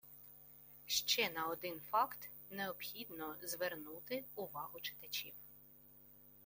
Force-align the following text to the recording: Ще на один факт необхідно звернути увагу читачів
Ще 0.85 1.29
на 1.29 1.45
один 1.47 1.79
факт 1.79 2.29
необхідно 2.51 3.35
звернути 3.43 4.23
увагу 4.35 4.79
читачів 4.79 5.33